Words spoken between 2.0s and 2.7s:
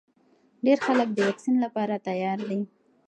تیار دي.